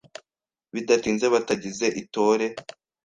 [0.73, 2.45] bidatinze batangiza itore